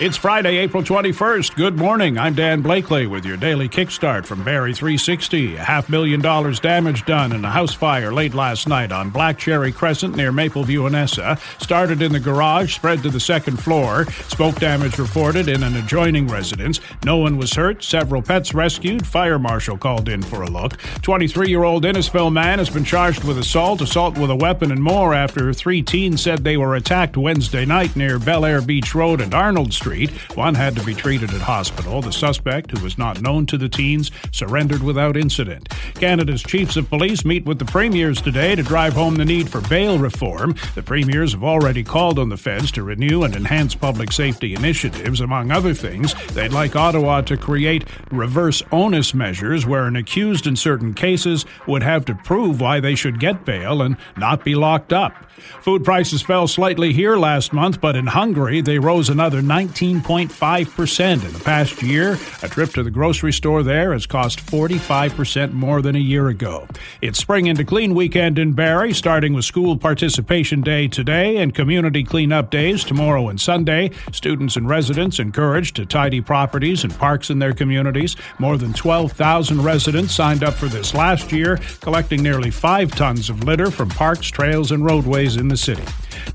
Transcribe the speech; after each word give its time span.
It's 0.00 0.16
Friday, 0.16 0.58
April 0.58 0.84
21st. 0.84 1.56
Good 1.56 1.76
morning. 1.76 2.18
I'm 2.18 2.32
Dan 2.32 2.62
Blakely 2.62 3.08
with 3.08 3.24
your 3.24 3.36
daily 3.36 3.68
kickstart 3.68 4.26
from 4.26 4.44
Barrie 4.44 4.72
360. 4.72 5.56
A 5.56 5.58
half 5.58 5.88
million 5.88 6.20
dollars 6.20 6.60
damage 6.60 7.04
done 7.04 7.32
in 7.32 7.44
a 7.44 7.50
house 7.50 7.74
fire 7.74 8.12
late 8.12 8.32
last 8.32 8.68
night 8.68 8.92
on 8.92 9.10
Black 9.10 9.38
Cherry 9.38 9.72
Crescent 9.72 10.14
near 10.14 10.30
Mapleview 10.30 10.86
and 10.86 10.94
Essa. 10.94 11.36
Started 11.58 12.00
in 12.00 12.12
the 12.12 12.20
garage, 12.20 12.76
spread 12.76 13.02
to 13.02 13.10
the 13.10 13.18
second 13.18 13.56
floor. 13.56 14.04
Smoke 14.28 14.54
damage 14.60 15.00
reported 15.00 15.48
in 15.48 15.64
an 15.64 15.74
adjoining 15.74 16.28
residence. 16.28 16.78
No 17.04 17.16
one 17.16 17.36
was 17.36 17.54
hurt. 17.54 17.82
Several 17.82 18.22
pets 18.22 18.54
rescued. 18.54 19.04
Fire 19.04 19.40
marshal 19.40 19.76
called 19.76 20.08
in 20.08 20.22
for 20.22 20.42
a 20.42 20.48
look. 20.48 20.76
23 21.02 21.48
year 21.48 21.64
old 21.64 21.82
Innisfil 21.82 22.32
man 22.32 22.60
has 22.60 22.70
been 22.70 22.84
charged 22.84 23.24
with 23.24 23.36
assault, 23.36 23.80
assault 23.80 24.16
with 24.16 24.30
a 24.30 24.36
weapon, 24.36 24.70
and 24.70 24.80
more 24.80 25.12
after 25.12 25.52
three 25.52 25.82
teens 25.82 26.22
said 26.22 26.44
they 26.44 26.56
were 26.56 26.76
attacked 26.76 27.16
Wednesday 27.16 27.66
night 27.66 27.96
near 27.96 28.20
Belle 28.20 28.44
Aire 28.44 28.62
Beach 28.62 28.94
Road 28.94 29.20
and 29.20 29.34
Arnold 29.34 29.74
Street. 29.74 29.87
Street. 29.88 30.10
One 30.36 30.54
had 30.54 30.76
to 30.76 30.84
be 30.84 30.94
treated 30.94 31.32
at 31.32 31.40
hospital. 31.40 32.02
The 32.02 32.12
suspect, 32.12 32.70
who 32.70 32.84
was 32.84 32.98
not 32.98 33.22
known 33.22 33.46
to 33.46 33.56
the 33.56 33.70
teens, 33.70 34.10
surrendered 34.32 34.82
without 34.82 35.16
incident. 35.16 35.70
Canada's 35.94 36.42
chiefs 36.42 36.76
of 36.76 36.90
police 36.90 37.24
meet 37.24 37.46
with 37.46 37.58
the 37.58 37.64
premiers 37.64 38.20
today 38.20 38.54
to 38.54 38.62
drive 38.62 38.92
home 38.92 39.14
the 39.14 39.24
need 39.24 39.48
for 39.48 39.62
bail 39.62 39.98
reform. 39.98 40.54
The 40.74 40.82
premiers 40.82 41.32
have 41.32 41.42
already 41.42 41.82
called 41.82 42.18
on 42.18 42.28
the 42.28 42.36
feds 42.36 42.70
to 42.72 42.82
renew 42.82 43.22
and 43.22 43.34
enhance 43.34 43.74
public 43.74 44.12
safety 44.12 44.54
initiatives. 44.54 45.22
Among 45.22 45.50
other 45.50 45.72
things, 45.72 46.14
they'd 46.34 46.52
like 46.52 46.76
Ottawa 46.76 47.22
to 47.22 47.38
create 47.38 47.86
reverse 48.10 48.62
onus 48.70 49.14
measures 49.14 49.64
where 49.64 49.86
an 49.86 49.96
accused 49.96 50.46
in 50.46 50.54
certain 50.54 50.92
cases 50.92 51.46
would 51.66 51.82
have 51.82 52.04
to 52.04 52.14
prove 52.14 52.60
why 52.60 52.78
they 52.78 52.94
should 52.94 53.18
get 53.18 53.46
bail 53.46 53.80
and 53.80 53.96
not 54.18 54.44
be 54.44 54.54
locked 54.54 54.92
up. 54.92 55.14
Food 55.60 55.84
prices 55.84 56.20
fell 56.20 56.48
slightly 56.48 56.92
here 56.92 57.16
last 57.16 57.52
month, 57.52 57.80
but 57.80 57.96
in 57.96 58.08
Hungary 58.08 58.60
they 58.60 58.78
rose 58.78 59.08
another 59.08 59.40
19 59.40 59.77
19.5% 59.78 61.24
in 61.24 61.32
the 61.32 61.38
past 61.44 61.82
year. 61.82 62.18
A 62.42 62.48
trip 62.48 62.70
to 62.70 62.82
the 62.82 62.90
grocery 62.90 63.32
store 63.32 63.62
there 63.62 63.92
has 63.92 64.06
cost 64.06 64.40
45% 64.44 65.52
more 65.52 65.80
than 65.82 65.94
a 65.94 66.00
year 66.00 66.28
ago. 66.28 66.66
It's 67.00 67.18
Spring 67.18 67.46
into 67.46 67.64
Clean 67.64 67.94
weekend 67.94 68.40
in 68.40 68.54
Barrie, 68.54 68.92
starting 68.92 69.34
with 69.34 69.44
school 69.44 69.76
participation 69.76 70.62
day 70.62 70.88
today 70.88 71.36
and 71.36 71.54
community 71.54 72.02
cleanup 72.02 72.50
days 72.50 72.82
tomorrow 72.82 73.28
and 73.28 73.40
Sunday. 73.40 73.92
Students 74.10 74.56
and 74.56 74.68
residents 74.68 75.20
encouraged 75.20 75.76
to 75.76 75.86
tidy 75.86 76.20
properties 76.20 76.82
and 76.82 76.96
parks 76.98 77.30
in 77.30 77.38
their 77.38 77.52
communities. 77.52 78.16
More 78.40 78.56
than 78.56 78.72
12,000 78.72 79.62
residents 79.62 80.12
signed 80.12 80.42
up 80.42 80.54
for 80.54 80.66
this 80.66 80.92
last 80.92 81.30
year, 81.30 81.58
collecting 81.80 82.22
nearly 82.22 82.50
five 82.50 82.90
tons 82.90 83.30
of 83.30 83.44
litter 83.44 83.70
from 83.70 83.90
parks, 83.90 84.26
trails, 84.28 84.72
and 84.72 84.84
roadways 84.84 85.36
in 85.36 85.46
the 85.46 85.56
city. 85.56 85.84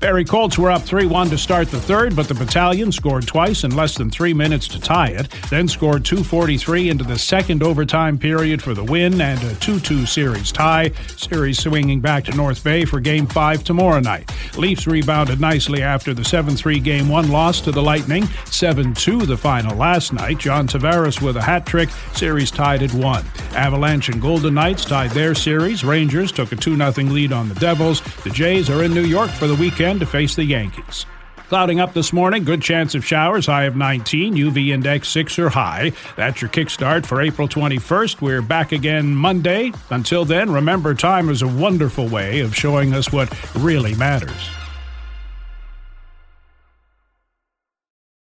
Barrie 0.00 0.24
Colts 0.24 0.58
were 0.58 0.70
up 0.70 0.82
3 0.82 1.06
1 1.06 1.30
to 1.30 1.38
start 1.38 1.70
the 1.70 1.80
third, 1.80 2.14
but 2.14 2.28
the 2.28 2.34
battalion 2.34 2.92
scored 2.92 3.26
twice 3.26 3.64
in 3.64 3.74
less 3.74 3.96
than 3.96 4.10
three 4.10 4.34
minutes 4.34 4.68
to 4.68 4.80
tie 4.80 5.08
it, 5.08 5.28
then 5.50 5.68
scored 5.68 6.04
243 6.04 6.90
into 6.90 7.04
the 7.04 7.18
second 7.18 7.62
overtime 7.62 8.18
period 8.18 8.62
for 8.62 8.74
the 8.74 8.84
win 8.84 9.20
and 9.20 9.42
a 9.44 9.54
2 9.56 9.80
2 9.80 10.06
series 10.06 10.52
tie. 10.52 10.90
Series 11.16 11.58
swinging 11.58 12.00
back 12.00 12.24
to 12.24 12.36
North 12.36 12.62
Bay 12.62 12.84
for 12.84 13.00
Game 13.00 13.26
5 13.26 13.64
tomorrow 13.64 14.00
night. 14.00 14.30
Leafs 14.56 14.86
rebounded 14.86 15.40
nicely 15.40 15.82
after 15.82 16.14
the 16.14 16.24
7 16.24 16.56
3 16.56 16.80
Game 16.80 17.08
1 17.08 17.30
loss 17.30 17.60
to 17.62 17.72
the 17.72 17.82
Lightning, 17.82 18.26
7 18.46 18.94
2 18.94 19.26
the 19.26 19.36
final 19.36 19.76
last 19.76 20.12
night. 20.12 20.38
John 20.38 20.66
Tavares 20.66 21.20
with 21.20 21.36
a 21.36 21.42
hat 21.42 21.66
trick, 21.66 21.90
series 22.14 22.50
tied 22.50 22.82
at 22.82 22.92
1. 22.92 23.24
Avalanche 23.54 24.08
and 24.08 24.20
Golden 24.20 24.54
Knights 24.54 24.84
tied 24.84 25.10
their 25.12 25.34
series. 25.34 25.84
Rangers 25.84 26.32
took 26.32 26.52
a 26.52 26.56
2 26.56 26.76
0 26.76 26.90
lead 27.10 27.32
on 27.32 27.48
the 27.48 27.54
Devils. 27.54 28.00
The 28.22 28.30
Jays 28.30 28.68
are 28.68 28.82
in 28.82 28.92
New 28.92 29.04
York 29.04 29.30
for 29.30 29.46
the 29.46 29.54
weekend 29.54 30.00
to 30.00 30.06
face 30.06 30.34
the 30.34 30.44
Yankees. 30.44 31.06
Clouding 31.48 31.78
up 31.78 31.92
this 31.92 32.12
morning, 32.12 32.42
good 32.42 32.62
chance 32.62 32.94
of 32.94 33.04
showers, 33.04 33.46
high 33.46 33.64
of 33.64 33.76
19, 33.76 34.34
UV 34.34 34.70
index 34.70 35.08
6 35.08 35.38
or 35.38 35.50
high. 35.50 35.92
That's 36.16 36.40
your 36.40 36.50
kickstart 36.50 37.04
for 37.04 37.20
April 37.20 37.46
21st. 37.46 38.20
We're 38.20 38.42
back 38.42 38.72
again 38.72 39.14
Monday. 39.14 39.72
Until 39.90 40.24
then, 40.24 40.50
remember 40.50 40.94
time 40.94 41.28
is 41.28 41.42
a 41.42 41.48
wonderful 41.48 42.08
way 42.08 42.40
of 42.40 42.56
showing 42.56 42.94
us 42.94 43.12
what 43.12 43.30
really 43.54 43.94
matters. 43.94 44.50